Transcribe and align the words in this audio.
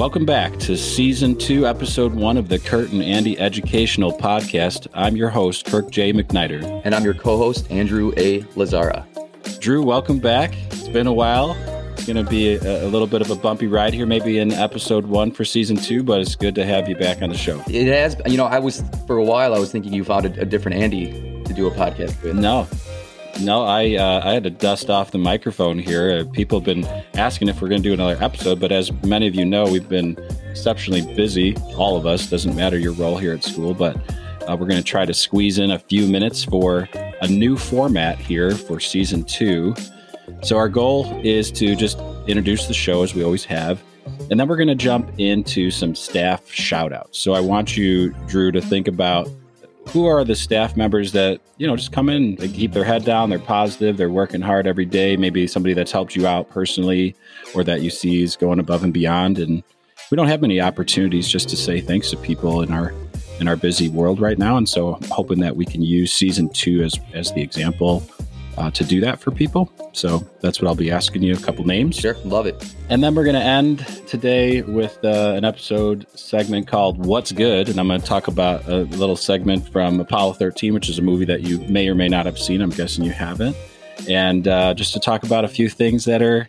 Welcome 0.00 0.24
back 0.24 0.56
to 0.60 0.78
season 0.78 1.36
two, 1.36 1.66
episode 1.66 2.14
one 2.14 2.38
of 2.38 2.48
the 2.48 2.58
Kirk 2.58 2.90
and 2.90 3.02
Andy 3.02 3.38
Educational 3.38 4.12
Podcast. 4.16 4.86
I'm 4.94 5.14
your 5.14 5.28
host, 5.28 5.66
Kirk 5.66 5.90
J. 5.90 6.12
McKnighter. 6.12 6.80
And 6.84 6.94
I'm 6.94 7.04
your 7.04 7.12
co 7.12 7.36
host, 7.36 7.70
Andrew 7.70 8.12
A. 8.16 8.40
Lazara. 8.54 9.04
Drew, 9.60 9.82
welcome 9.82 10.18
back. 10.18 10.54
It's 10.72 10.88
been 10.88 11.06
a 11.06 11.12
while. 11.12 11.52
It's 11.92 12.06
going 12.06 12.16
to 12.16 12.30
be 12.30 12.54
a, 12.54 12.86
a, 12.86 12.88
little 12.88 13.06
bit 13.06 13.20
of 13.20 13.30
a 13.30 13.36
bumpy 13.36 13.66
ride 13.66 13.92
here, 13.92 14.06
maybe 14.06 14.38
in 14.38 14.52
episode 14.52 15.04
one 15.04 15.30
for 15.32 15.44
season 15.44 15.76
two, 15.76 16.02
but 16.02 16.18
it's 16.22 16.34
good 16.34 16.54
to 16.54 16.64
have 16.64 16.88
you 16.88 16.96
back 16.96 17.20
on 17.20 17.28
the 17.28 17.36
show. 17.36 17.62
It 17.66 17.88
has, 17.88 18.16
you 18.26 18.38
know, 18.38 18.46
I 18.46 18.58
was, 18.58 18.82
for 19.06 19.18
a 19.18 19.24
while, 19.24 19.54
I 19.54 19.58
was 19.58 19.70
thinking 19.70 19.92
you 19.92 20.04
found 20.04 20.24
a, 20.24 20.40
a 20.40 20.44
different 20.46 20.78
Andy 20.78 21.42
to 21.44 21.52
do 21.52 21.66
a 21.66 21.70
podcast 21.70 22.22
with. 22.22 22.36
No, 22.36 22.66
no, 23.40 23.64
I 23.64 23.94
uh, 23.96 24.20
I 24.24 24.32
had 24.32 24.44
to 24.44 24.50
dust 24.50 24.90
off 24.90 25.10
the 25.10 25.18
microphone 25.18 25.78
here. 25.78 26.18
Uh, 26.18 26.32
people 26.32 26.58
have 26.58 26.64
been 26.64 26.84
asking 27.14 27.48
if 27.48 27.60
we're 27.60 27.68
going 27.68 27.82
to 27.82 27.88
do 27.88 27.92
another 27.92 28.22
episode, 28.22 28.60
but 28.60 28.72
as 28.72 28.92
many 29.04 29.26
of 29.26 29.34
you 29.34 29.44
know, 29.44 29.64
we've 29.64 29.88
been 29.88 30.16
exceptionally 30.50 31.02
busy. 31.14 31.56
All 31.76 31.96
of 31.96 32.06
us 32.06 32.28
doesn't 32.28 32.54
matter 32.54 32.78
your 32.78 32.92
role 32.92 33.16
here 33.16 33.32
at 33.32 33.44
school, 33.44 33.74
but 33.74 33.96
uh, 34.48 34.56
we're 34.58 34.66
going 34.66 34.82
to 34.82 34.82
try 34.82 35.04
to 35.04 35.14
squeeze 35.14 35.58
in 35.58 35.70
a 35.70 35.78
few 35.78 36.06
minutes 36.06 36.44
for 36.44 36.88
a 37.22 37.28
new 37.28 37.56
format 37.56 38.18
here 38.18 38.54
for 38.54 38.80
season 38.80 39.24
two. 39.24 39.74
So 40.42 40.56
our 40.56 40.68
goal 40.68 41.20
is 41.22 41.50
to 41.52 41.76
just 41.76 41.98
introduce 42.26 42.66
the 42.66 42.74
show 42.74 43.02
as 43.02 43.14
we 43.14 43.22
always 43.22 43.44
have. 43.44 43.82
And 44.30 44.38
then 44.38 44.48
we're 44.48 44.56
going 44.56 44.68
to 44.68 44.74
jump 44.74 45.10
into 45.18 45.70
some 45.70 45.94
staff 45.94 46.50
shout 46.50 46.92
outs. 46.92 47.18
So 47.18 47.32
I 47.32 47.40
want 47.40 47.76
you, 47.76 48.10
Drew, 48.26 48.50
to 48.52 48.60
think 48.60 48.88
about 48.88 49.28
who 49.92 50.06
are 50.06 50.24
the 50.24 50.34
staff 50.34 50.76
members 50.76 51.12
that 51.12 51.40
you 51.58 51.66
know 51.66 51.76
just 51.76 51.92
come 51.92 52.08
in 52.08 52.36
they 52.36 52.48
keep 52.48 52.72
their 52.72 52.84
head 52.84 53.04
down 53.04 53.28
they're 53.28 53.38
positive 53.38 53.96
they're 53.96 54.10
working 54.10 54.40
hard 54.40 54.66
every 54.66 54.84
day 54.84 55.16
maybe 55.16 55.46
somebody 55.46 55.74
that's 55.74 55.92
helped 55.92 56.14
you 56.16 56.26
out 56.26 56.48
personally 56.50 57.14
or 57.54 57.64
that 57.64 57.82
you 57.82 57.90
see 57.90 58.22
is 58.22 58.36
going 58.36 58.58
above 58.58 58.84
and 58.84 58.92
beyond. 58.92 59.38
And 59.38 59.62
we 60.10 60.16
don't 60.16 60.28
have 60.28 60.40
many 60.40 60.60
opportunities 60.60 61.28
just 61.28 61.48
to 61.50 61.56
say 61.56 61.80
thanks 61.80 62.10
to 62.10 62.16
people 62.16 62.62
in 62.62 62.72
our 62.72 62.92
in 63.38 63.48
our 63.48 63.56
busy 63.56 63.88
world 63.88 64.20
right 64.20 64.38
now. 64.38 64.56
And 64.56 64.68
so 64.68 64.94
i'm 64.94 65.08
hoping 65.08 65.40
that 65.40 65.56
we 65.56 65.64
can 65.64 65.82
use 65.82 66.12
season 66.12 66.48
two 66.50 66.82
as 66.82 66.98
as 67.14 67.32
the 67.32 67.42
example 67.42 68.02
uh, 68.60 68.70
to 68.72 68.84
do 68.84 69.00
that 69.00 69.18
for 69.20 69.30
people. 69.30 69.72
So 69.92 70.18
that's 70.40 70.60
what 70.60 70.68
I'll 70.68 70.74
be 70.74 70.90
asking 70.90 71.22
you 71.22 71.34
a 71.34 71.38
couple 71.38 71.64
names. 71.64 71.96
Sure, 71.96 72.14
love 72.24 72.46
it. 72.46 72.74
And 72.90 73.02
then 73.02 73.14
we're 73.14 73.24
going 73.24 73.36
to 73.36 73.42
end 73.42 73.78
today 74.06 74.60
with 74.62 74.98
uh, 75.02 75.32
an 75.34 75.44
episode 75.44 76.06
segment 76.14 76.66
called 76.68 77.04
What's 77.06 77.32
Good. 77.32 77.70
And 77.70 77.80
I'm 77.80 77.88
going 77.88 78.00
to 78.00 78.06
talk 78.06 78.28
about 78.28 78.68
a 78.68 78.82
little 78.82 79.16
segment 79.16 79.72
from 79.72 79.98
Apollo 79.98 80.34
13, 80.34 80.74
which 80.74 80.90
is 80.90 80.98
a 80.98 81.02
movie 81.02 81.24
that 81.24 81.40
you 81.40 81.58
may 81.60 81.88
or 81.88 81.94
may 81.94 82.08
not 82.08 82.26
have 82.26 82.38
seen. 82.38 82.60
I'm 82.60 82.70
guessing 82.70 83.04
you 83.04 83.12
haven't. 83.12 83.56
And 84.08 84.46
uh, 84.46 84.74
just 84.74 84.92
to 84.92 85.00
talk 85.00 85.22
about 85.22 85.44
a 85.44 85.48
few 85.48 85.70
things 85.70 86.04
that 86.04 86.20
are 86.20 86.46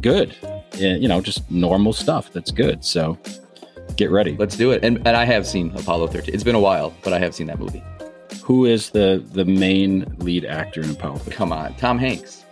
good, 0.00 0.36
you 0.76 1.08
know, 1.08 1.22
just 1.22 1.50
normal 1.50 1.94
stuff 1.94 2.32
that's 2.32 2.50
good. 2.50 2.84
So 2.84 3.18
get 3.96 4.10
ready. 4.10 4.36
Let's 4.36 4.56
do 4.56 4.72
it. 4.72 4.84
And, 4.84 4.98
and 4.98 5.16
I 5.16 5.24
have 5.24 5.46
seen 5.46 5.74
Apollo 5.74 6.08
13. 6.08 6.34
It's 6.34 6.44
been 6.44 6.54
a 6.54 6.60
while, 6.60 6.94
but 7.02 7.14
I 7.14 7.18
have 7.18 7.34
seen 7.34 7.46
that 7.46 7.58
movie. 7.58 7.82
Who 8.46 8.64
is 8.64 8.90
the 8.90 9.24
the 9.32 9.44
main 9.44 10.04
lead 10.18 10.44
actor 10.44 10.80
in 10.80 10.90
Apollo? 10.90 11.22
Come 11.30 11.50
on, 11.52 11.74
Tom 11.74 11.98
Hanks. 11.98 12.44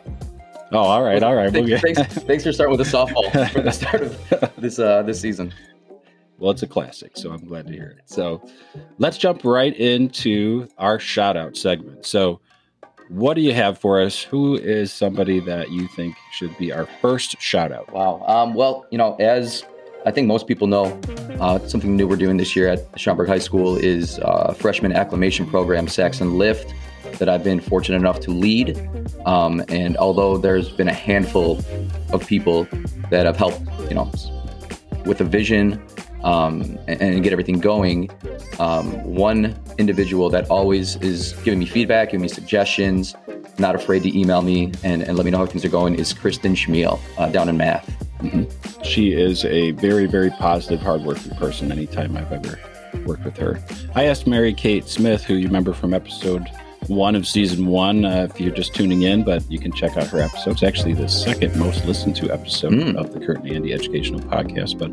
Oh, 0.72 0.78
all 0.78 1.04
right, 1.04 1.22
all 1.22 1.36
right. 1.36 1.52
Thanks, 1.52 1.70
we'll 1.70 1.78
thanks, 1.78 2.14
thanks, 2.24 2.42
for 2.42 2.52
starting 2.52 2.76
with 2.76 2.84
a 2.84 2.90
softball 2.90 3.30
for 3.52 3.60
the 3.60 3.70
start 3.70 4.02
of 4.02 4.52
this 4.56 4.80
uh, 4.80 5.04
this 5.04 5.20
season. 5.20 5.54
Well, 6.38 6.50
it's 6.50 6.64
a 6.64 6.66
classic, 6.66 7.12
so 7.16 7.30
I'm 7.30 7.46
glad 7.46 7.68
to 7.68 7.72
hear 7.72 7.96
it. 7.96 8.10
So, 8.10 8.42
let's 8.98 9.18
jump 9.18 9.44
right 9.44 9.72
into 9.76 10.66
our 10.78 10.98
shout 10.98 11.36
out 11.36 11.56
segment. 11.56 12.06
So, 12.06 12.40
what 13.08 13.34
do 13.34 13.40
you 13.40 13.54
have 13.54 13.78
for 13.78 14.02
us? 14.02 14.20
Who 14.20 14.56
is 14.56 14.92
somebody 14.92 15.38
that 15.38 15.70
you 15.70 15.86
think 15.86 16.16
should 16.32 16.58
be 16.58 16.72
our 16.72 16.86
first 17.00 17.40
shout 17.40 17.70
out? 17.70 17.92
Wow. 17.92 18.24
Um, 18.26 18.54
well, 18.54 18.84
you 18.90 18.98
know, 18.98 19.14
as 19.20 19.62
I 20.06 20.10
think 20.10 20.26
most 20.26 20.46
people 20.46 20.66
know 20.66 21.00
uh, 21.40 21.58
something 21.66 21.96
new 21.96 22.06
we're 22.06 22.16
doing 22.16 22.36
this 22.36 22.54
year 22.54 22.68
at 22.68 22.80
Schaumburg 22.96 23.26
High 23.26 23.38
School 23.38 23.76
is 23.76 24.18
uh, 24.18 24.52
freshman 24.52 24.92
acclimation 24.92 25.46
program, 25.46 25.88
Saxon 25.88 26.36
Lift, 26.36 26.74
that 27.18 27.30
I've 27.30 27.42
been 27.42 27.58
fortunate 27.58 27.96
enough 27.96 28.20
to 28.20 28.30
lead. 28.30 28.78
Um, 29.24 29.64
and 29.68 29.96
although 29.96 30.36
there's 30.36 30.68
been 30.68 30.88
a 30.88 30.92
handful 30.94 31.58
of 32.12 32.26
people 32.26 32.68
that 33.10 33.24
have 33.24 33.36
helped, 33.36 33.62
you 33.88 33.94
know, 33.94 34.10
with 35.06 35.22
a 35.22 35.24
vision 35.24 35.82
um, 36.22 36.78
and, 36.86 37.00
and, 37.00 37.22
get 37.22 37.32
everything 37.32 37.58
going, 37.58 38.10
um, 38.58 38.92
one 39.04 39.58
individual 39.78 40.28
that 40.30 40.48
always 40.50 40.96
is 40.96 41.32
giving 41.44 41.58
me 41.58 41.66
feedback, 41.66 42.10
giving 42.10 42.22
me 42.22 42.28
suggestions, 42.28 43.14
not 43.58 43.74
afraid 43.74 44.02
to 44.02 44.18
email 44.18 44.42
me 44.42 44.72
and, 44.82 45.02
and 45.02 45.16
let 45.16 45.24
me 45.24 45.30
know 45.30 45.38
how 45.38 45.46
things 45.46 45.64
are 45.64 45.70
going 45.70 45.94
is 45.94 46.12
Kristen 46.12 46.54
Schmiel 46.54 46.98
uh, 47.18 47.28
down 47.28 47.48
in 47.48 47.56
math. 47.56 47.86
Mm-hmm. 48.20 48.63
She 48.84 49.12
is 49.12 49.44
a 49.44 49.72
very, 49.72 50.06
very 50.06 50.30
positive, 50.30 50.80
hardworking 50.80 51.34
person. 51.36 51.72
Anytime 51.72 52.16
I've 52.16 52.30
ever 52.30 52.58
worked 53.06 53.24
with 53.24 53.36
her, 53.38 53.58
I 53.94 54.04
asked 54.04 54.26
Mary 54.26 54.52
Kate 54.52 54.88
Smith, 54.88 55.24
who 55.24 55.34
you 55.34 55.46
remember 55.46 55.72
from 55.72 55.94
episode 55.94 56.48
one 56.88 57.16
of 57.16 57.26
season 57.26 57.66
one, 57.66 58.04
uh, 58.04 58.28
if 58.30 58.40
you're 58.40 58.54
just 58.54 58.74
tuning 58.74 59.02
in, 59.02 59.24
but 59.24 59.42
you 59.50 59.58
can 59.58 59.72
check 59.72 59.96
out 59.96 60.06
her 60.08 60.20
episodes. 60.20 60.62
Actually, 60.62 60.94
the 60.94 61.08
second 61.08 61.56
most 61.56 61.86
listened 61.86 62.16
to 62.16 62.30
episode 62.30 62.72
mm. 62.72 62.96
of 62.96 63.12
the 63.12 63.20
Kirk 63.20 63.38
and 63.38 63.50
Andy 63.50 63.72
Educational 63.72 64.20
Podcast. 64.20 64.78
But 64.78 64.90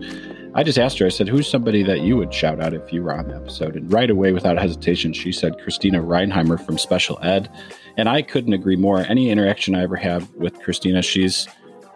I 0.55 0.63
just 0.63 0.77
asked 0.77 0.99
her, 0.99 1.05
I 1.05 1.09
said, 1.09 1.27
who's 1.27 1.49
somebody 1.49 1.83
that 1.83 2.01
you 2.01 2.17
would 2.17 2.33
shout 2.33 2.61
out 2.61 2.73
if 2.73 2.93
you 2.93 3.03
were 3.03 3.13
on 3.13 3.27
the 3.27 3.35
episode? 3.35 3.75
And 3.75 3.91
right 3.91 4.09
away, 4.09 4.31
without 4.31 4.57
hesitation, 4.57 5.13
she 5.13 5.31
said 5.31 5.59
Christina 5.59 6.01
Reinheimer 6.01 6.63
from 6.65 6.77
Special 6.77 7.19
Ed. 7.21 7.49
And 7.97 8.07
I 8.07 8.21
couldn't 8.21 8.53
agree 8.53 8.77
more. 8.77 8.99
Any 8.99 9.29
interaction 9.29 9.75
I 9.75 9.83
ever 9.83 9.97
have 9.97 10.33
with 10.35 10.61
Christina, 10.61 11.01
she's 11.01 11.47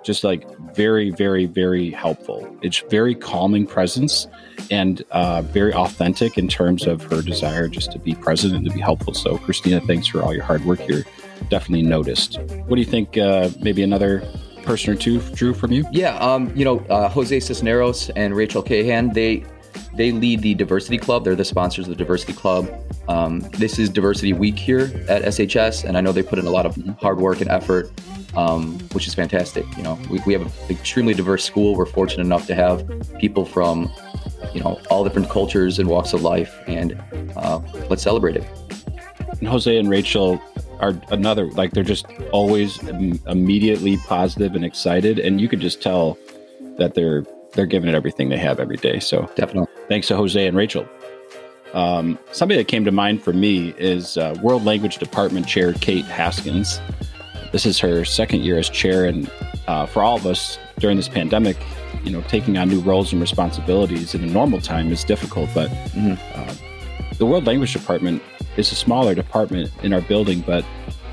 just 0.05 0.23
like 0.23 0.47
very, 0.75 1.09
very, 1.09 1.45
very 1.45 1.89
helpful. 1.89 2.47
It's 2.61 2.79
very 2.89 3.15
calming 3.15 3.65
presence 3.65 4.27
and 4.69 5.03
uh, 5.11 5.41
very 5.41 5.73
authentic 5.73 6.37
in 6.37 6.47
terms 6.47 6.85
of 6.85 7.01
her 7.03 7.21
desire 7.21 7.67
just 7.67 7.91
to 7.93 7.99
be 7.99 8.13
present 8.13 8.53
and 8.53 8.63
to 8.65 8.71
be 8.71 8.79
helpful. 8.79 9.13
So, 9.13 9.37
Christina, 9.39 9.81
thanks 9.81 10.07
for 10.07 10.21
all 10.21 10.33
your 10.33 10.43
hard 10.43 10.63
work 10.63 10.79
here. 10.79 11.05
Definitely 11.49 11.87
noticed. 11.87 12.39
What 12.39 12.75
do 12.75 12.81
you 12.81 12.85
think? 12.85 13.17
Uh, 13.17 13.49
maybe 13.59 13.81
another 13.81 14.23
person 14.63 14.93
or 14.93 14.95
two, 14.95 15.19
Drew, 15.33 15.53
from 15.53 15.71
you? 15.71 15.85
Yeah, 15.91 16.15
um, 16.17 16.55
you 16.55 16.63
know, 16.63 16.79
uh, 16.89 17.09
Jose 17.09 17.39
Cisneros 17.39 18.09
and 18.11 18.35
Rachel 18.35 18.61
Cahan, 18.61 19.13
they 19.13 19.43
they 19.95 20.11
lead 20.11 20.41
the 20.41 20.53
Diversity 20.53 20.97
Club. 20.97 21.23
They're 21.23 21.35
the 21.35 21.45
sponsors 21.45 21.85
of 21.85 21.89
the 21.89 21.95
Diversity 21.95 22.33
Club. 22.33 22.69
Um, 23.07 23.41
this 23.51 23.79
is 23.79 23.89
Diversity 23.89 24.33
Week 24.33 24.57
here 24.57 24.91
at 25.07 25.23
SHS, 25.23 25.83
and 25.83 25.97
I 25.97 26.01
know 26.01 26.11
they 26.11 26.23
put 26.23 26.39
in 26.39 26.45
a 26.45 26.49
lot 26.49 26.65
of 26.65 26.75
hard 26.99 27.19
work 27.19 27.41
and 27.41 27.49
effort 27.49 27.91
um, 28.35 28.79
which 28.93 29.07
is 29.07 29.13
fantastic. 29.13 29.65
You 29.77 29.83
know, 29.83 29.99
we, 30.09 30.19
we 30.25 30.33
have 30.33 30.41
an 30.41 30.51
extremely 30.69 31.13
diverse 31.13 31.43
school. 31.43 31.75
We're 31.75 31.85
fortunate 31.85 32.25
enough 32.25 32.47
to 32.47 32.55
have 32.55 32.87
people 33.19 33.45
from, 33.45 33.91
you 34.53 34.61
know, 34.61 34.79
all 34.89 35.03
different 35.03 35.29
cultures 35.29 35.79
and 35.79 35.89
walks 35.89 36.13
of 36.13 36.21
life, 36.21 36.53
and 36.67 37.01
uh, 37.35 37.59
let's 37.89 38.03
celebrate 38.03 38.35
it. 38.35 38.45
And 39.39 39.47
Jose 39.47 39.75
and 39.75 39.89
Rachel 39.89 40.41
are 40.79 40.99
another 41.09 41.49
like 41.51 41.71
they're 41.71 41.83
just 41.83 42.05
always 42.31 42.77
immediately 43.27 43.97
positive 44.07 44.55
and 44.55 44.65
excited, 44.65 45.19
and 45.19 45.39
you 45.39 45.47
could 45.47 45.61
just 45.61 45.81
tell 45.81 46.17
that 46.77 46.93
they're 46.93 47.25
they're 47.53 47.65
giving 47.65 47.89
it 47.89 47.95
everything 47.95 48.29
they 48.29 48.37
have 48.37 48.59
every 48.59 48.77
day. 48.77 48.99
So 48.99 49.29
definitely, 49.35 49.71
thanks 49.87 50.07
to 50.07 50.15
Jose 50.15 50.45
and 50.45 50.57
Rachel. 50.57 50.87
Um, 51.73 52.17
somebody 52.31 52.57
that 52.57 52.69
came 52.69 52.85
to 52.85 52.91
mind 52.91 53.21
for 53.21 53.33
me 53.33 53.73
is 53.77 54.17
uh, 54.17 54.35
World 54.41 54.63
Language 54.63 54.97
Department 54.97 55.45
Chair 55.45 55.73
Kate 55.73 56.05
Haskins. 56.05 56.79
This 57.55 57.65
is 57.65 57.79
her 57.79 58.03
second 58.03 58.43
year 58.43 58.59
as 58.59 58.69
chair, 58.69 59.05
and 59.05 59.31
uh, 59.65 59.85
for 59.85 60.03
all 60.03 60.17
of 60.17 60.25
us 60.25 60.59
during 60.77 60.97
this 60.97 61.07
pandemic, 61.07 61.55
you 62.03 62.11
know, 62.11 62.21
taking 62.23 62.57
on 62.57 62.67
new 62.67 62.81
roles 62.81 63.13
and 63.13 63.21
responsibilities 63.21 64.13
in 64.13 64.21
a 64.25 64.27
normal 64.27 64.59
time 64.59 64.91
is 64.91 65.05
difficult. 65.05 65.49
But 65.55 65.69
mm-hmm. 65.69 66.15
uh, 66.37 66.53
the 67.17 67.25
World 67.25 67.47
Language 67.47 67.71
Department 67.71 68.21
is 68.57 68.73
a 68.73 68.75
smaller 68.75 69.15
department 69.15 69.71
in 69.83 69.93
our 69.93 70.01
building, 70.01 70.41
but 70.41 70.65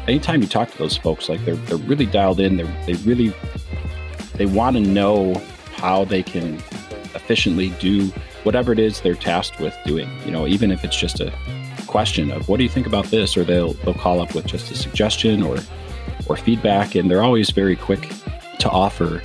anytime 0.09 0.43
you 0.43 0.49
talk 0.49 0.69
to 0.73 0.79
those 0.79 0.97
folks, 0.97 1.29
like 1.29 1.45
they're 1.45 1.55
they're 1.55 1.77
really 1.77 2.07
dialed 2.07 2.41
in. 2.41 2.57
They 2.57 2.65
they 2.87 2.95
really 3.05 3.33
they 4.35 4.47
want 4.47 4.75
to 4.75 4.83
know 4.83 5.41
how 5.77 6.05
they 6.07 6.25
can 6.25 6.57
efficiently 7.15 7.69
do 7.79 8.09
whatever 8.43 8.73
it 8.73 8.81
is 8.81 9.01
they're 9.01 9.15
tasked 9.15 9.61
with 9.61 9.77
doing. 9.87 10.11
You 10.25 10.33
know, 10.33 10.49
even 10.49 10.73
if 10.73 10.83
it's 10.83 10.99
just 10.99 11.21
a 11.21 11.33
question 11.87 12.33
of 12.33 12.49
what 12.49 12.57
do 12.57 12.65
you 12.65 12.69
think 12.69 12.89
about 12.89 13.05
this, 13.13 13.37
or 13.37 13.45
they'll 13.45 13.75
they'll 13.85 13.95
call 13.95 14.21
up 14.21 14.35
with 14.35 14.47
just 14.47 14.73
a 14.73 14.75
suggestion 14.75 15.45
or 15.45 15.59
or 16.29 16.37
feedback, 16.37 16.95
and 16.95 17.11
they're 17.11 17.23
always 17.23 17.51
very 17.51 17.77
quick 17.77 18.13
to 18.59 18.71
offer 18.71 19.23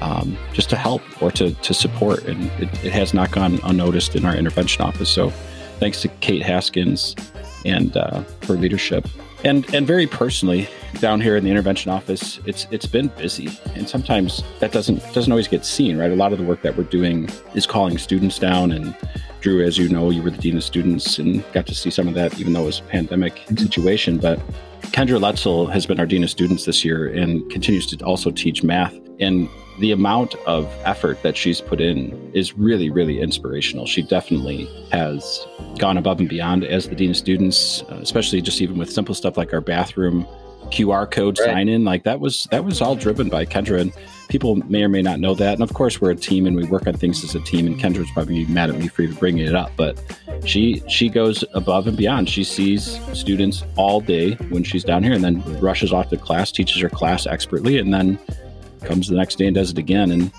um, 0.00 0.36
just 0.52 0.68
to 0.70 0.76
help 0.76 1.02
or 1.22 1.30
to, 1.32 1.52
to 1.52 1.74
support. 1.74 2.24
And 2.24 2.50
it, 2.60 2.84
it, 2.84 2.92
has 2.92 3.14
not 3.14 3.30
gone 3.30 3.58
unnoticed 3.64 4.14
in 4.14 4.24
our 4.24 4.34
intervention 4.34 4.82
office. 4.82 5.08
So 5.08 5.30
thanks 5.78 6.02
to 6.02 6.08
Kate 6.08 6.42
Haskins 6.42 7.16
and 7.64 7.96
uh, 7.96 8.22
her 8.46 8.54
leadership. 8.54 9.08
And, 9.44 9.72
and 9.74 9.86
very 9.86 10.06
personally, 10.06 10.68
down 11.00 11.20
here 11.20 11.36
in 11.36 11.44
the 11.44 11.50
intervention 11.50 11.90
office, 11.90 12.40
it's 12.46 12.66
it's 12.70 12.86
been 12.86 13.08
busy, 13.08 13.50
and 13.74 13.88
sometimes 13.88 14.42
that 14.60 14.72
doesn't 14.72 15.00
doesn't 15.12 15.30
always 15.30 15.48
get 15.48 15.64
seen, 15.66 15.98
right? 15.98 16.10
A 16.10 16.16
lot 16.16 16.32
of 16.32 16.38
the 16.38 16.44
work 16.44 16.62
that 16.62 16.76
we're 16.76 16.84
doing 16.84 17.28
is 17.54 17.66
calling 17.66 17.98
students 17.98 18.38
down, 18.38 18.72
and 18.72 18.96
Drew, 19.40 19.62
as 19.62 19.76
you 19.76 19.88
know, 19.88 20.10
you 20.10 20.22
were 20.22 20.30
the 20.30 20.38
dean 20.38 20.56
of 20.56 20.64
students 20.64 21.18
and 21.18 21.44
got 21.52 21.66
to 21.66 21.74
see 21.74 21.90
some 21.90 22.08
of 22.08 22.14
that, 22.14 22.40
even 22.40 22.54
though 22.54 22.62
it 22.62 22.66
was 22.66 22.80
a 22.80 22.84
pandemic 22.84 23.42
situation. 23.58 24.16
But 24.18 24.40
Kendra 24.94 25.18
Letzel 25.18 25.68
has 25.72 25.86
been 25.86 25.98
our 25.98 26.06
Dean 26.06 26.22
of 26.22 26.30
Students 26.30 26.66
this 26.66 26.84
year 26.84 27.08
and 27.08 27.50
continues 27.50 27.84
to 27.88 28.04
also 28.04 28.30
teach 28.30 28.62
math. 28.62 28.96
And 29.18 29.48
the 29.80 29.90
amount 29.90 30.36
of 30.46 30.72
effort 30.84 31.20
that 31.24 31.36
she's 31.36 31.60
put 31.60 31.80
in 31.80 32.30
is 32.32 32.56
really, 32.56 32.90
really 32.90 33.20
inspirational. 33.20 33.86
She 33.86 34.02
definitely 34.02 34.66
has 34.92 35.48
gone 35.78 35.98
above 35.98 36.20
and 36.20 36.28
beyond 36.28 36.62
as 36.62 36.88
the 36.88 36.94
Dean 36.94 37.10
of 37.10 37.16
Students, 37.16 37.82
uh, 37.90 37.98
especially 38.02 38.40
just 38.40 38.60
even 38.60 38.78
with 38.78 38.88
simple 38.88 39.16
stuff 39.16 39.36
like 39.36 39.52
our 39.52 39.60
bathroom 39.60 40.28
QR 40.70 41.10
code 41.10 41.38
right. 41.38 41.46
sign 41.46 41.68
in. 41.68 41.84
Like 41.84 42.04
that 42.04 42.20
was 42.20 42.46
that 42.50 42.64
was 42.64 42.80
all 42.80 42.96
driven 42.96 43.28
by 43.28 43.44
Kendra. 43.46 43.80
And 43.80 43.92
people 44.28 44.56
may 44.56 44.82
or 44.82 44.88
may 44.88 45.02
not 45.02 45.20
know 45.20 45.34
that. 45.34 45.54
And 45.54 45.62
of 45.62 45.74
course, 45.74 46.00
we're 46.00 46.10
a 46.10 46.16
team 46.16 46.46
and 46.46 46.56
we 46.56 46.64
work 46.64 46.86
on 46.86 46.94
things 46.94 47.22
as 47.24 47.34
a 47.34 47.40
team. 47.40 47.66
And 47.66 47.78
Kendra's 47.78 48.10
probably 48.12 48.44
mad 48.46 48.70
at 48.70 48.78
me 48.78 48.88
for 48.88 49.02
even 49.02 49.16
bringing 49.16 49.46
it 49.46 49.54
up, 49.54 49.70
but 49.76 50.00
she 50.44 50.82
she 50.88 51.08
goes 51.08 51.44
above 51.54 51.86
and 51.86 51.96
beyond. 51.96 52.28
She 52.28 52.44
sees 52.44 53.00
students 53.12 53.64
all 53.76 54.00
day 54.00 54.34
when 54.50 54.64
she's 54.64 54.84
down 54.84 55.02
here, 55.02 55.12
and 55.12 55.24
then 55.24 55.42
rushes 55.60 55.92
off 55.92 56.10
to 56.10 56.16
class, 56.16 56.50
teaches 56.50 56.80
her 56.82 56.88
class 56.88 57.26
expertly, 57.26 57.78
and 57.78 57.92
then 57.92 58.18
comes 58.82 59.08
the 59.08 59.16
next 59.16 59.36
day 59.36 59.46
and 59.46 59.54
does 59.54 59.70
it 59.70 59.78
again. 59.78 60.10
And 60.10 60.32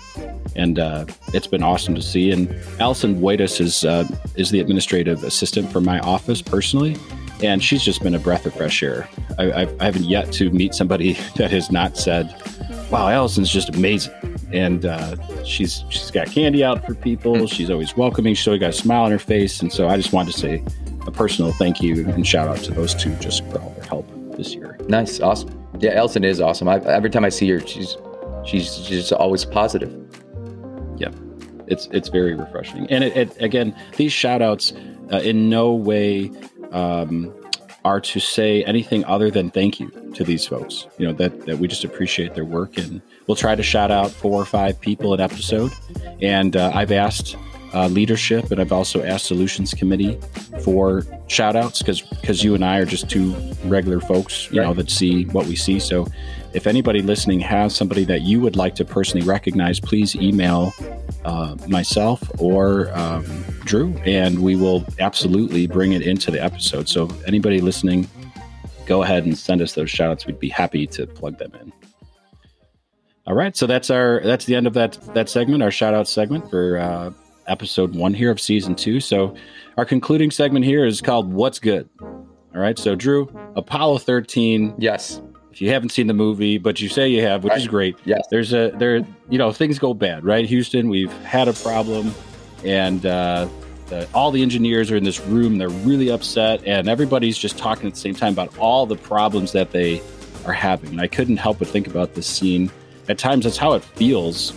and 0.54 0.78
uh, 0.78 1.04
it's 1.34 1.46
been 1.46 1.62
awesome 1.62 1.94
to 1.94 2.02
see. 2.02 2.30
And 2.30 2.54
Allison 2.80 3.20
Waitis 3.20 3.60
is 3.60 3.84
uh, 3.84 4.06
is 4.36 4.50
the 4.50 4.60
administrative 4.60 5.24
assistant 5.24 5.70
for 5.70 5.80
my 5.80 5.98
office 6.00 6.42
personally, 6.42 6.96
and 7.42 7.62
she's 7.62 7.82
just 7.82 8.02
been 8.02 8.14
a 8.14 8.18
breath 8.18 8.46
of 8.46 8.54
fresh 8.54 8.82
air. 8.82 9.08
I, 9.38 9.52
I've, 9.52 9.80
I 9.80 9.84
haven't 9.84 10.04
yet 10.04 10.32
to 10.34 10.50
meet 10.50 10.74
somebody 10.74 11.12
that 11.36 11.50
has 11.50 11.70
not 11.70 11.96
said, 11.96 12.34
"Wow, 12.90 13.08
Allison's 13.08 13.50
just 13.50 13.70
amazing." 13.70 14.12
And 14.52 14.86
uh, 14.86 15.16
she's 15.44 15.84
she's 15.88 16.10
got 16.10 16.28
candy 16.28 16.64
out 16.64 16.84
for 16.84 16.94
people. 16.94 17.38
Hmm. 17.38 17.46
She's 17.46 17.70
always 17.70 17.96
welcoming. 17.96 18.34
She's 18.34 18.46
always 18.46 18.60
got 18.60 18.70
a 18.70 18.74
smile 18.74 19.04
on 19.04 19.10
her 19.10 19.18
face. 19.18 19.60
And 19.60 19.72
so 19.72 19.88
I 19.88 19.96
just 19.96 20.12
wanted 20.12 20.32
to 20.32 20.38
say 20.38 20.64
a 21.06 21.10
personal 21.10 21.52
thank 21.52 21.80
you 21.80 22.08
and 22.08 22.26
shout 22.26 22.48
out 22.48 22.58
to 22.64 22.72
those 22.72 22.94
two 22.94 23.14
just 23.16 23.44
for 23.50 23.60
all 23.60 23.70
their 23.70 23.84
help 23.84 24.08
this 24.36 24.54
year. 24.54 24.78
Nice, 24.88 25.20
awesome. 25.20 25.50
Yeah, 25.78 25.92
Allison 25.92 26.24
is 26.24 26.40
awesome. 26.40 26.68
I, 26.68 26.78
every 26.80 27.10
time 27.10 27.24
I 27.24 27.28
see 27.28 27.48
her, 27.50 27.60
she's 27.60 27.96
she's 28.44 28.76
just 28.78 29.12
always 29.12 29.44
positive. 29.44 29.92
Yeah, 30.96 31.10
it's 31.66 31.88
it's 31.92 32.08
very 32.08 32.34
refreshing. 32.34 32.86
And 32.90 33.04
it, 33.04 33.16
it 33.16 33.42
again, 33.42 33.76
these 33.96 34.12
shout 34.12 34.42
outs 34.42 34.72
uh, 35.12 35.18
in 35.18 35.48
no 35.50 35.72
way 35.72 36.30
um, 36.72 37.34
are 37.84 38.00
to 38.00 38.18
say 38.18 38.64
anything 38.64 39.04
other 39.04 39.30
than 39.30 39.50
thank 39.50 39.78
you 39.78 39.88
to 40.14 40.24
these 40.24 40.46
folks. 40.46 40.86
You 40.98 41.06
know 41.06 41.12
that 41.14 41.46
that 41.46 41.58
we 41.58 41.68
just 41.68 41.84
appreciate 41.84 42.34
their 42.34 42.44
work, 42.44 42.78
and 42.78 43.00
we'll 43.26 43.36
try 43.36 43.54
to 43.54 43.62
shout 43.62 43.90
out 43.90 44.10
four 44.10 44.40
or 44.40 44.44
five 44.44 44.80
people 44.80 45.14
an 45.14 45.20
episode. 45.20 45.72
And 46.20 46.56
uh, 46.56 46.72
I've 46.74 46.92
asked 46.92 47.36
uh, 47.74 47.88
leadership, 47.88 48.50
and 48.50 48.60
I've 48.60 48.72
also 48.72 49.04
asked 49.04 49.26
solutions 49.26 49.74
committee 49.74 50.18
for 50.64 51.04
shout 51.28 51.56
outs 51.56 51.78
because 51.78 52.02
because 52.02 52.42
you 52.42 52.54
and 52.54 52.64
I 52.64 52.78
are 52.78 52.86
just 52.86 53.08
two 53.08 53.34
regular 53.64 54.00
folks, 54.00 54.50
you 54.50 54.60
right. 54.60 54.66
know, 54.66 54.74
that 54.74 54.90
see 54.90 55.24
what 55.26 55.46
we 55.46 55.56
see. 55.56 55.78
So 55.78 56.06
if 56.56 56.66
anybody 56.66 57.02
listening 57.02 57.38
has 57.40 57.76
somebody 57.76 58.02
that 58.06 58.22
you 58.22 58.40
would 58.40 58.56
like 58.56 58.74
to 58.76 58.84
personally 58.84 59.26
recognize, 59.26 59.78
please 59.78 60.16
email 60.16 60.72
uh, 61.26 61.54
myself 61.68 62.22
or 62.38 62.90
um, 62.96 63.24
Drew, 63.66 63.94
and 64.06 64.38
we 64.38 64.56
will 64.56 64.82
absolutely 64.98 65.66
bring 65.66 65.92
it 65.92 66.00
into 66.00 66.30
the 66.30 66.42
episode. 66.42 66.88
So, 66.88 67.10
anybody 67.26 67.60
listening, 67.60 68.08
go 68.86 69.02
ahead 69.02 69.26
and 69.26 69.36
send 69.36 69.60
us 69.60 69.74
those 69.74 69.90
shout 69.90 70.10
outs. 70.10 70.26
We'd 70.26 70.40
be 70.40 70.48
happy 70.48 70.86
to 70.86 71.06
plug 71.06 71.36
them 71.36 71.52
in. 71.60 71.74
All 73.26 73.34
right, 73.34 73.54
so 73.54 73.66
that's 73.66 73.90
our 73.90 74.22
that's 74.24 74.46
the 74.46 74.54
end 74.54 74.66
of 74.66 74.72
that 74.72 74.98
that 75.12 75.28
segment, 75.28 75.62
our 75.62 75.70
shout 75.70 75.92
out 75.92 76.08
segment 76.08 76.48
for 76.48 76.78
uh, 76.78 77.10
episode 77.48 77.94
one 77.94 78.14
here 78.14 78.30
of 78.30 78.40
season 78.40 78.74
two. 78.74 78.98
So, 79.00 79.36
our 79.76 79.84
concluding 79.84 80.30
segment 80.30 80.64
here 80.64 80.86
is 80.86 81.02
called 81.02 81.30
"What's 81.34 81.58
Good." 81.58 81.86
All 82.00 82.62
right, 82.62 82.78
so 82.78 82.94
Drew, 82.94 83.28
Apollo 83.56 83.98
thirteen, 83.98 84.74
yes, 84.78 85.20
if 85.56 85.62
you 85.62 85.70
haven't 85.70 85.88
seen 85.88 86.06
the 86.06 86.12
movie, 86.12 86.58
but 86.58 86.82
you 86.82 86.88
say 86.90 87.08
you 87.08 87.22
have, 87.22 87.42
which 87.42 87.52
right. 87.52 87.60
is 87.62 87.66
great. 87.66 87.96
Yes. 88.04 88.26
There's 88.30 88.52
a 88.52 88.72
there 88.76 88.96
you 89.30 89.38
know, 89.38 89.52
things 89.52 89.78
go 89.78 89.94
bad, 89.94 90.22
right? 90.22 90.44
Houston, 90.44 90.90
we've 90.90 91.10
had 91.22 91.48
a 91.48 91.54
problem 91.54 92.14
and 92.62 93.06
uh 93.06 93.48
the, 93.86 94.06
all 94.12 94.30
the 94.30 94.42
engineers 94.42 94.90
are 94.90 94.96
in 94.96 95.04
this 95.04 95.18
room, 95.20 95.56
they're 95.56 95.70
really 95.70 96.10
upset 96.10 96.62
and 96.66 96.90
everybody's 96.90 97.38
just 97.38 97.56
talking 97.56 97.86
at 97.86 97.94
the 97.94 97.98
same 97.98 98.14
time 98.14 98.34
about 98.34 98.54
all 98.58 98.84
the 98.84 98.96
problems 98.96 99.52
that 99.52 99.70
they 99.70 100.02
are 100.44 100.52
having. 100.52 100.90
And 100.90 101.00
I 101.00 101.06
couldn't 101.06 101.38
help 101.38 101.60
but 101.60 101.68
think 101.68 101.86
about 101.86 102.12
this 102.12 102.26
scene. 102.26 102.70
At 103.08 103.16
times 103.16 103.44
that's 103.44 103.56
how 103.56 103.72
it 103.72 103.82
feels 103.82 104.52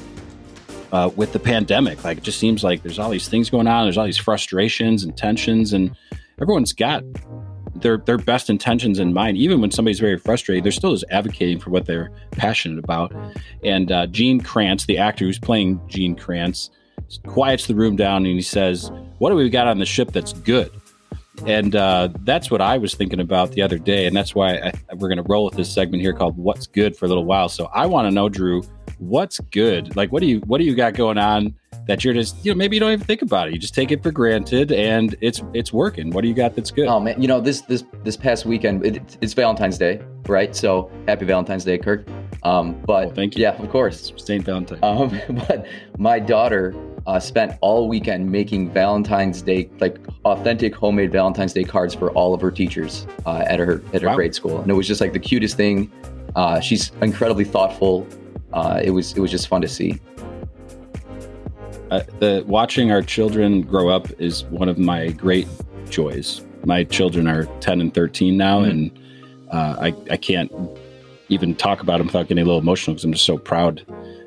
uh, 0.91 1.11
with 1.15 1.31
the 1.31 1.39
pandemic. 1.39 2.03
Like 2.03 2.17
it 2.17 2.25
just 2.25 2.39
seems 2.39 2.61
like 2.61 2.83
there's 2.83 2.99
all 2.99 3.09
these 3.09 3.29
things 3.29 3.49
going 3.49 3.67
on, 3.67 3.85
there's 3.85 3.97
all 3.97 4.05
these 4.05 4.17
frustrations 4.17 5.05
and 5.05 5.15
tensions 5.15 5.71
and 5.71 5.95
everyone's 6.41 6.73
got 6.73 7.05
their 7.81 7.97
their 7.97 8.17
best 8.17 8.49
intentions 8.49 8.99
in 8.99 9.13
mind. 9.13 9.37
Even 9.37 9.61
when 9.61 9.71
somebody's 9.71 9.99
very 9.99 10.17
frustrated, 10.17 10.63
they're 10.63 10.71
still 10.71 10.91
just 10.91 11.05
advocating 11.11 11.59
for 11.59 11.69
what 11.69 11.85
they're 11.85 12.11
passionate 12.31 12.83
about. 12.83 13.13
And 13.63 13.91
uh, 13.91 14.07
Gene 14.07 14.41
Kranz, 14.41 14.85
the 14.85 14.97
actor 14.97 15.25
who's 15.25 15.39
playing 15.39 15.81
Gene 15.87 16.15
Kranz, 16.15 16.69
quiets 17.25 17.67
the 17.67 17.75
room 17.75 17.95
down 17.95 18.25
and 18.25 18.35
he 18.35 18.41
says, 18.41 18.91
"What 19.19 19.29
do 19.29 19.35
we 19.35 19.49
got 19.49 19.67
on 19.67 19.79
the 19.79 19.85
ship 19.85 20.11
that's 20.11 20.33
good?" 20.33 20.71
And 21.45 21.75
uh, 21.75 22.09
that's 22.21 22.51
what 22.51 22.61
I 22.61 22.77
was 22.77 22.95
thinking 22.95 23.21
about 23.21 23.51
the 23.51 23.61
other 23.61 23.77
day, 23.77 24.05
and 24.05 24.15
that's 24.15 24.35
why 24.35 24.55
I, 24.55 24.73
we're 24.95 25.07
going 25.07 25.23
to 25.23 25.29
roll 25.29 25.45
with 25.45 25.55
this 25.55 25.71
segment 25.71 26.01
here 26.01 26.13
called 26.13 26.37
"What's 26.37 26.67
Good" 26.67 26.97
for 26.97 27.05
a 27.05 27.07
little 27.07 27.25
while. 27.25 27.49
So 27.49 27.69
I 27.73 27.85
want 27.85 28.07
to 28.07 28.11
know, 28.11 28.27
Drew, 28.29 28.63
what's 28.99 29.39
good? 29.51 29.95
Like, 29.95 30.11
what 30.11 30.21
do 30.21 30.27
you 30.27 30.39
what 30.41 30.59
do 30.59 30.65
you 30.65 30.75
got 30.75 30.93
going 30.93 31.17
on 31.17 31.55
that 31.87 32.03
you're 32.03 32.13
just 32.13 32.45
you 32.45 32.51
know 32.51 32.57
maybe 32.57 32.75
you 32.75 32.79
don't 32.79 32.91
even 32.91 33.05
think 33.05 33.21
about 33.21 33.47
it. 33.47 33.53
You 33.53 33.59
just 33.59 33.73
take 33.73 33.91
it 33.91 34.03
for 34.03 34.11
granted 34.11 34.71
and 34.71 35.15
it's 35.21 35.41
it's 35.53 35.73
working. 35.73 36.11
What 36.11 36.21
do 36.21 36.27
you 36.27 36.33
got 36.33 36.55
that's 36.55 36.71
good? 36.71 36.87
Oh 36.87 36.99
man. 36.99 37.19
You 37.21 37.27
know 37.27 37.41
this 37.41 37.61
this 37.61 37.83
this 38.03 38.15
past 38.15 38.45
weekend 38.45 38.85
it, 38.85 39.17
it's 39.21 39.33
valentine's 39.33 39.77
day 39.77 40.01
right? 40.27 40.55
So 40.55 40.91
happy 41.07 41.25
valentine's 41.25 41.63
day 41.63 41.77
kirk. 41.77 42.07
Um 42.43 42.79
but 42.85 43.07
oh, 43.07 43.09
thank 43.15 43.35
you. 43.35 43.41
yeah 43.41 43.61
of 43.61 43.69
course. 43.69 44.13
Saint 44.17 44.45
valentine. 44.45 44.79
Um 44.83 45.19
but 45.47 45.65
my 45.97 46.19
daughter 46.19 46.75
uh, 47.07 47.19
spent 47.19 47.57
all 47.61 47.87
weekend 47.87 48.29
making 48.29 48.69
valentine's 48.71 49.41
day 49.41 49.67
like 49.79 49.97
authentic 50.25 50.75
homemade 50.75 51.11
valentine's 51.11 51.53
day 51.53 51.63
cards 51.63 51.95
for 51.95 52.11
all 52.11 52.35
of 52.35 52.41
her 52.41 52.51
teachers 52.51 53.07
uh, 53.25 53.43
at 53.47 53.57
her 53.57 53.81
at 53.93 54.01
her 54.01 54.09
wow. 54.09 54.15
grade 54.15 54.35
school. 54.35 54.61
And 54.61 54.69
it 54.69 54.75
was 54.75 54.87
just 54.87 55.01
like 55.01 55.13
the 55.13 55.19
cutest 55.19 55.57
thing. 55.57 55.91
Uh, 56.35 56.59
she's 56.59 56.91
incredibly 57.01 57.45
thoughtful 57.45 58.05
uh, 58.53 58.79
it 58.83 58.91
was 58.91 59.13
it 59.13 59.19
was 59.19 59.31
just 59.31 59.47
fun 59.47 59.61
to 59.61 59.67
see 59.67 59.99
uh, 61.91 62.03
the 62.19 62.43
watching 62.47 62.91
our 62.91 63.01
children 63.01 63.61
grow 63.61 63.89
up 63.89 64.09
is 64.19 64.43
one 64.45 64.69
of 64.69 64.77
my 64.77 65.09
great 65.09 65.47
joys. 65.89 66.41
My 66.65 66.83
children 66.83 67.27
are 67.27 67.45
10 67.61 67.81
and 67.81 67.93
13 67.93 68.37
now, 68.37 68.61
mm-hmm. 68.61 68.69
and 68.69 68.99
uh, 69.51 69.75
I, 69.79 69.95
I 70.11 70.17
can't 70.17 70.51
even 71.29 71.55
talk 71.55 71.81
about 71.81 71.97
them 71.97 72.07
without 72.07 72.27
getting 72.27 72.43
a 72.43 72.45
little 72.45 72.59
emotional 72.59 72.93
because 72.93 73.05
I'm 73.05 73.13
just 73.13 73.25
so 73.25 73.37
proud 73.37 73.85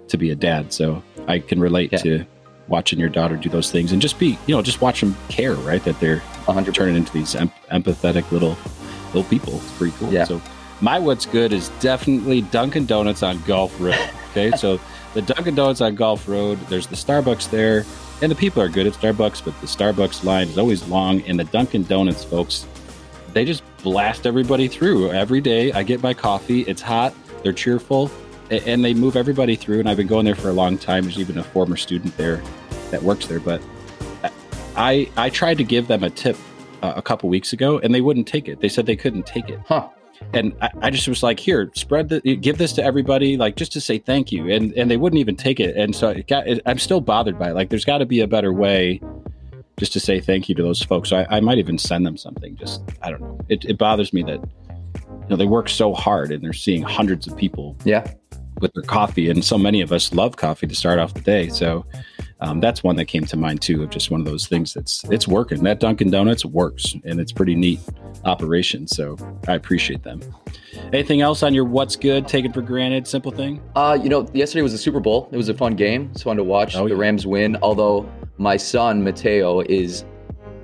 to 0.08 0.16
be 0.16 0.30
a 0.30 0.34
dad. 0.34 0.72
So 0.72 1.02
I 1.28 1.38
can 1.38 1.60
relate 1.60 1.92
yeah. 1.92 1.98
to 1.98 2.26
watching 2.68 2.98
your 2.98 3.08
daughter 3.08 3.36
do 3.36 3.48
those 3.48 3.70
things 3.70 3.92
and 3.92 4.02
just 4.02 4.18
be, 4.18 4.38
you 4.46 4.54
know, 4.54 4.62
just 4.62 4.80
watch 4.80 5.00
them 5.00 5.16
care, 5.28 5.54
right? 5.54 5.82
That 5.84 5.98
they're 6.00 6.20
100 6.20 6.74
turning 6.74 6.96
into 6.96 7.12
these 7.12 7.36
em- 7.36 7.52
empathetic 7.70 8.30
little 8.32 8.56
little 9.14 9.24
people. 9.24 9.56
It's 9.56 9.72
pretty 9.72 9.96
cool. 9.98 10.12
Yeah. 10.12 10.24
So 10.24 10.40
my 10.82 10.98
what's 10.98 11.24
good 11.26 11.52
is 11.52 11.68
definitely 11.80 12.42
Dunkin' 12.42 12.86
Donuts 12.86 13.22
on 13.22 13.40
Golf 13.42 13.80
Road. 13.80 13.96
Okay, 14.30 14.50
so 14.56 14.80
the 15.14 15.22
Dunkin' 15.22 15.54
Donuts 15.54 15.80
on 15.80 15.94
Golf 15.94 16.28
Road. 16.28 16.58
There's 16.68 16.88
the 16.88 16.96
Starbucks 16.96 17.50
there, 17.50 17.86
and 18.20 18.30
the 18.30 18.36
people 18.36 18.60
are 18.60 18.68
good 18.68 18.86
at 18.86 18.92
Starbucks, 18.94 19.44
but 19.44 19.58
the 19.60 19.66
Starbucks 19.66 20.24
line 20.24 20.48
is 20.48 20.58
always 20.58 20.86
long. 20.88 21.22
And 21.22 21.38
the 21.38 21.44
Dunkin' 21.44 21.84
Donuts 21.84 22.24
folks, 22.24 22.66
they 23.32 23.44
just 23.44 23.62
blast 23.82 24.26
everybody 24.26 24.66
through 24.66 25.12
every 25.12 25.40
day. 25.40 25.72
I 25.72 25.84
get 25.84 26.02
my 26.02 26.12
coffee. 26.12 26.62
It's 26.62 26.82
hot. 26.82 27.14
They're 27.44 27.52
cheerful, 27.52 28.10
and 28.50 28.84
they 28.84 28.92
move 28.92 29.16
everybody 29.16 29.54
through. 29.54 29.80
And 29.80 29.88
I've 29.88 29.96
been 29.96 30.08
going 30.08 30.24
there 30.24 30.34
for 30.34 30.48
a 30.48 30.52
long 30.52 30.78
time. 30.78 31.04
There's 31.04 31.18
even 31.18 31.38
a 31.38 31.44
former 31.44 31.76
student 31.76 32.16
there 32.16 32.42
that 32.90 33.02
works 33.02 33.26
there, 33.26 33.40
but 33.40 33.62
I 34.76 35.08
I 35.16 35.30
tried 35.30 35.58
to 35.58 35.64
give 35.64 35.86
them 35.86 36.02
a 36.02 36.10
tip 36.10 36.36
uh, 36.82 36.94
a 36.96 37.02
couple 37.02 37.28
weeks 37.28 37.52
ago, 37.52 37.78
and 37.78 37.94
they 37.94 38.00
wouldn't 38.00 38.26
take 38.26 38.48
it. 38.48 38.60
They 38.60 38.68
said 38.68 38.86
they 38.86 38.96
couldn't 38.96 39.26
take 39.26 39.48
it. 39.48 39.60
Huh 39.66 39.88
and 40.32 40.54
I, 40.60 40.70
I, 40.82 40.90
just 40.90 41.08
was 41.08 41.22
like, 41.22 41.38
here, 41.38 41.70
spread 41.74 42.08
the, 42.08 42.20
give 42.36 42.58
this 42.58 42.72
to 42.74 42.84
everybody, 42.84 43.36
like 43.36 43.56
just 43.56 43.72
to 43.72 43.80
say 43.80 43.98
thank 43.98 44.32
you, 44.32 44.50
and 44.50 44.72
and 44.74 44.90
they 44.90 44.96
wouldn't 44.96 45.20
even 45.20 45.36
take 45.36 45.60
it, 45.60 45.76
and 45.76 45.94
so 45.94 46.10
it 46.10 46.28
got, 46.28 46.46
it, 46.46 46.60
I'm 46.66 46.78
still 46.78 47.00
bothered 47.00 47.38
by 47.38 47.50
it. 47.50 47.54
Like, 47.54 47.70
there's 47.70 47.84
got 47.84 47.98
to 47.98 48.06
be 48.06 48.20
a 48.20 48.26
better 48.26 48.52
way, 48.52 49.00
just 49.78 49.92
to 49.94 50.00
say 50.00 50.20
thank 50.20 50.48
you 50.48 50.54
to 50.54 50.62
those 50.62 50.82
folks. 50.82 51.10
So 51.10 51.18
I, 51.18 51.36
I 51.36 51.40
might 51.40 51.58
even 51.58 51.78
send 51.78 52.06
them 52.06 52.16
something. 52.16 52.56
Just 52.56 52.82
I 53.02 53.10
don't 53.10 53.20
know. 53.20 53.38
It, 53.48 53.64
it 53.64 53.78
bothers 53.78 54.12
me 54.12 54.22
that 54.24 54.40
you 55.06 55.28
know 55.28 55.36
they 55.36 55.46
work 55.46 55.68
so 55.68 55.92
hard 55.92 56.32
and 56.32 56.42
they're 56.42 56.52
seeing 56.52 56.82
hundreds 56.82 57.26
of 57.26 57.36
people, 57.36 57.76
yeah, 57.84 58.12
with 58.62 58.72
their 58.72 58.82
coffee, 58.82 59.28
and 59.28 59.44
so 59.44 59.58
many 59.58 59.82
of 59.82 59.92
us 59.92 60.12
love 60.14 60.36
coffee 60.36 60.66
to 60.66 60.74
start 60.74 60.98
off 60.98 61.12
the 61.12 61.20
day. 61.20 61.48
So 61.50 61.84
um, 62.40 62.60
that's 62.60 62.82
one 62.82 62.96
that 62.96 63.04
came 63.04 63.24
to 63.26 63.36
mind 63.36 63.60
too 63.60 63.82
of 63.82 63.90
just 63.90 64.10
one 64.10 64.20
of 64.20 64.26
those 64.26 64.46
things 64.46 64.72
that's 64.72 65.04
it's 65.10 65.28
working. 65.28 65.62
That 65.64 65.80
Dunkin' 65.80 66.10
Donuts 66.10 66.44
works, 66.44 66.94
and 67.04 67.20
it's 67.20 67.32
pretty 67.32 67.54
neat 67.54 67.80
operation. 68.24 68.86
So 68.86 69.16
I 69.46 69.54
appreciate 69.54 70.02
them. 70.02 70.20
Anything 70.92 71.20
else 71.20 71.42
on 71.42 71.52
your 71.52 71.64
what's 71.64 71.96
good, 71.96 72.26
taken 72.26 72.52
for 72.52 72.62
granted, 72.62 73.06
simple 73.06 73.30
thing? 73.32 73.62
Uh, 73.76 73.98
you 74.00 74.08
know, 74.08 74.28
yesterday 74.32 74.62
was 74.62 74.72
the 74.72 74.78
Super 74.78 75.00
Bowl. 75.00 75.28
It 75.32 75.36
was 75.36 75.48
a 75.48 75.54
fun 75.54 75.76
game. 75.76 76.10
It's 76.12 76.22
fun 76.22 76.36
to 76.36 76.44
watch. 76.44 76.74
Oh, 76.76 76.88
the 76.88 76.94
yeah. 76.94 77.00
Rams 77.00 77.26
win. 77.26 77.56
Although 77.62 78.10
my 78.38 78.56
son 78.56 79.04
Mateo 79.04 79.60
is 79.60 80.04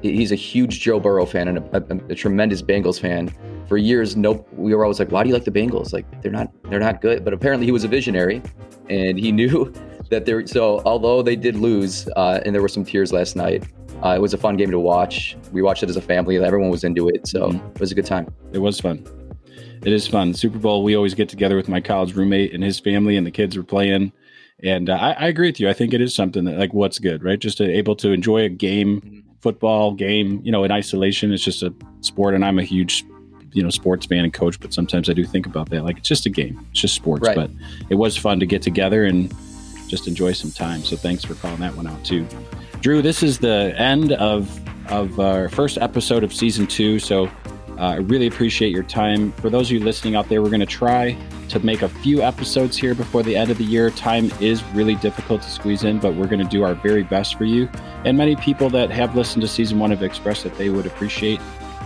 he's 0.02 0.32
a 0.32 0.36
huge 0.36 0.80
Joe 0.80 1.00
Burrow 1.00 1.26
fan 1.26 1.48
and 1.48 1.58
a, 1.58 1.76
a, 1.76 2.12
a, 2.12 2.14
tremendous 2.14 2.62
Bengals 2.62 3.00
fan. 3.00 3.32
For 3.68 3.76
years, 3.76 4.16
no, 4.16 4.44
we 4.52 4.74
were 4.74 4.84
always 4.84 4.98
like, 4.98 5.10
"Why 5.10 5.22
do 5.22 5.28
you 5.28 5.34
like 5.34 5.44
the 5.44 5.50
Bengals? 5.50 5.92
Like 5.92 6.06
they're 6.22 6.32
not 6.32 6.50
they're 6.70 6.80
not 6.80 7.00
good." 7.00 7.24
But 7.24 7.34
apparently, 7.34 7.66
he 7.66 7.72
was 7.72 7.84
a 7.84 7.88
visionary, 7.88 8.42
and 8.88 9.18
he 9.18 9.32
knew 9.38 9.72
that 10.10 10.26
they're 10.26 10.46
so. 10.46 10.82
Although 10.84 11.22
they 11.22 11.36
did 11.36 11.56
lose, 11.56 12.08
uh, 12.16 12.40
and 12.44 12.54
there 12.54 12.62
were 12.62 12.68
some 12.68 12.84
tears 12.84 13.12
last 13.12 13.36
night, 13.36 13.64
uh, 14.04 14.10
it 14.10 14.20
was 14.20 14.32
a 14.32 14.38
fun 14.38 14.56
game 14.56 14.70
to 14.70 14.78
watch. 14.78 15.36
We 15.52 15.62
watched 15.62 15.82
it 15.82 15.90
as 15.90 15.96
a 15.96 16.02
family. 16.02 16.38
Everyone 16.38 16.70
was 16.70 16.84
into 16.84 17.08
it, 17.08 17.26
so 17.26 17.48
mm-hmm. 17.48 17.66
it 17.66 17.80
was 17.80 17.92
a 17.92 17.94
good 17.94 18.06
time. 18.06 18.32
It 18.52 18.58
was 18.58 18.80
fun. 18.80 19.04
It 19.84 19.92
is 19.92 20.06
fun. 20.06 20.34
Super 20.34 20.58
Bowl. 20.58 20.82
We 20.82 20.96
always 20.96 21.14
get 21.14 21.28
together 21.28 21.56
with 21.56 21.68
my 21.68 21.80
college 21.80 22.14
roommate 22.14 22.52
and 22.52 22.62
his 22.62 22.80
family, 22.80 23.16
and 23.16 23.26
the 23.26 23.30
kids 23.30 23.56
were 23.56 23.62
playing. 23.62 24.12
And 24.62 24.90
uh, 24.90 24.94
I, 24.94 25.12
I, 25.12 25.26
agree 25.28 25.48
with 25.48 25.60
you. 25.60 25.68
I 25.68 25.72
think 25.72 25.94
it 25.94 26.00
is 26.00 26.14
something 26.14 26.44
that, 26.44 26.58
like, 26.58 26.74
what's 26.74 26.98
good, 26.98 27.22
right? 27.22 27.38
Just 27.38 27.58
to, 27.58 27.70
able 27.70 27.94
to 27.96 28.10
enjoy 28.10 28.42
a 28.42 28.48
game, 28.48 29.00
mm-hmm. 29.00 29.27
Football 29.40 29.92
game, 29.92 30.40
you 30.44 30.52
know, 30.52 30.64
in 30.64 30.72
isolation. 30.72 31.32
It's 31.32 31.42
just 31.42 31.62
a 31.62 31.72
sport, 32.00 32.34
and 32.34 32.44
I'm 32.44 32.58
a 32.58 32.64
huge, 32.64 33.04
you 33.52 33.62
know, 33.62 33.70
sports 33.70 34.06
fan 34.06 34.24
and 34.24 34.32
coach. 34.32 34.58
But 34.60 34.72
sometimes 34.72 35.08
I 35.08 35.12
do 35.12 35.24
think 35.24 35.46
about 35.46 35.70
that. 35.70 35.84
Like, 35.84 35.98
it's 35.98 36.08
just 36.08 36.26
a 36.26 36.30
game. 36.30 36.64
It's 36.70 36.80
just 36.80 36.94
sports. 36.94 37.26
Right. 37.26 37.36
But 37.36 37.50
it 37.90 37.96
was 37.96 38.16
fun 38.16 38.40
to 38.40 38.46
get 38.46 38.62
together 38.62 39.04
and 39.04 39.32
just 39.88 40.06
enjoy 40.06 40.32
some 40.32 40.50
time. 40.50 40.84
So 40.84 40.96
thanks 40.96 41.24
for 41.24 41.34
calling 41.34 41.60
that 41.60 41.74
one 41.74 41.86
out 41.86 42.04
too. 42.04 42.26
Drew, 42.80 43.02
this 43.02 43.22
is 43.22 43.38
the 43.38 43.74
end 43.76 44.12
of 44.12 44.60
of 44.88 45.20
our 45.20 45.48
first 45.50 45.78
episode 45.78 46.24
of 46.24 46.32
season 46.32 46.66
two. 46.66 46.98
So 46.98 47.30
uh, 47.78 47.82
I 47.82 47.96
really 47.96 48.26
appreciate 48.26 48.72
your 48.72 48.82
time. 48.82 49.32
For 49.32 49.50
those 49.50 49.68
of 49.68 49.72
you 49.72 49.80
listening 49.80 50.16
out 50.16 50.28
there, 50.28 50.42
we're 50.42 50.50
going 50.50 50.60
to 50.60 50.66
try 50.66 51.16
to 51.48 51.60
make 51.60 51.82
a 51.82 51.88
few 51.88 52.22
episodes 52.22 52.76
here 52.76 52.94
before 52.94 53.22
the 53.22 53.36
end 53.36 53.50
of 53.50 53.58
the 53.58 53.64
year. 53.64 53.90
Time 53.90 54.30
is 54.40 54.64
really 54.74 54.96
difficult 54.96 55.42
to 55.42 55.50
squeeze 55.50 55.84
in, 55.84 55.98
but 55.98 56.14
we're 56.14 56.26
going 56.26 56.42
to 56.42 56.48
do 56.48 56.64
our 56.64 56.74
very 56.74 57.04
best 57.04 57.36
for 57.36 57.44
you. 57.44 57.68
And 58.04 58.18
many 58.18 58.34
people 58.36 58.68
that 58.70 58.90
have 58.90 59.14
listened 59.14 59.42
to 59.42 59.48
season 59.48 59.78
one 59.78 59.90
have 59.90 60.02
expressed 60.02 60.42
that 60.44 60.56
they 60.58 60.70
would 60.70 60.86
appreciate 60.86 61.40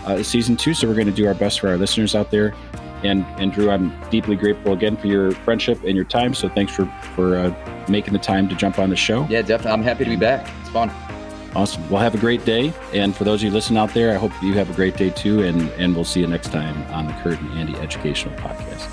uh, 0.06 0.22
season 0.22 0.56
two. 0.56 0.72
So 0.72 0.88
we're 0.88 0.94
going 0.94 1.06
to 1.06 1.12
do 1.12 1.26
our 1.26 1.34
best 1.34 1.60
for 1.60 1.68
our 1.68 1.76
listeners 1.76 2.14
out 2.14 2.30
there. 2.30 2.54
And, 3.04 3.26
and 3.38 3.52
Drew, 3.52 3.70
I'm 3.70 3.92
deeply 4.10 4.36
grateful 4.36 4.72
again 4.72 4.96
for 4.96 5.08
your 5.08 5.32
friendship 5.32 5.82
and 5.84 5.94
your 5.94 6.04
time. 6.04 6.34
So 6.34 6.48
thanks 6.48 6.72
for 6.72 6.86
for 7.14 7.36
uh, 7.36 7.86
making 7.88 8.12
the 8.12 8.18
time 8.18 8.48
to 8.48 8.54
jump 8.54 8.78
on 8.78 8.90
the 8.90 8.96
show. 8.96 9.26
Yeah, 9.28 9.42
definitely. 9.42 9.72
I'm 9.72 9.82
happy 9.82 10.04
to 10.04 10.10
be 10.10 10.16
back. 10.16 10.48
It's 10.60 10.70
fun. 10.70 10.90
Awesome. 11.54 11.88
Well, 11.90 12.02
have 12.02 12.14
a 12.14 12.18
great 12.18 12.44
day. 12.44 12.72
And 12.94 13.14
for 13.14 13.24
those 13.24 13.40
of 13.40 13.44
you 13.44 13.50
listening 13.50 13.78
out 13.78 13.92
there, 13.94 14.12
I 14.12 14.16
hope 14.16 14.32
you 14.42 14.54
have 14.54 14.70
a 14.70 14.74
great 14.74 14.96
day 14.96 15.10
too. 15.10 15.42
And, 15.42 15.68
and 15.72 15.94
we'll 15.94 16.04
see 16.04 16.20
you 16.20 16.26
next 16.26 16.50
time 16.50 16.82
on 16.92 17.06
the 17.06 17.12
Kirk 17.14 17.40
and 17.40 17.52
Andy 17.58 17.74
Educational 17.76 18.34
Podcast. 18.36 18.91